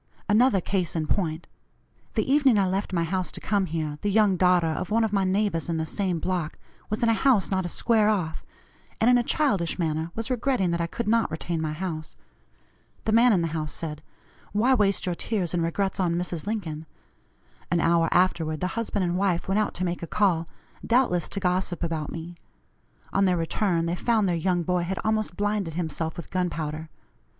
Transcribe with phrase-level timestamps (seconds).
[0.27, 1.45] Another case in point:
[2.15, 5.13] The evening I left my house to come here, the young daughter of one of
[5.13, 6.57] my neighbors in the same block,
[6.89, 8.43] was in a house not a square off,
[8.99, 12.17] and in a childish manner was regretting that I could not retain my house.
[13.05, 14.01] The man in the house said:
[14.53, 16.47] 'Why waste your tears and regrets on Mrs.
[16.47, 16.87] Lincoln?'
[17.69, 20.47] An hour afterward the husband and wife went out to make a call,
[20.83, 22.37] doubtless to gossip about me;
[23.13, 26.89] on their return they found their young boy had almost blinded himself with gunpowder.